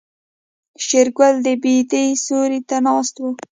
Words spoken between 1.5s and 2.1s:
بيدې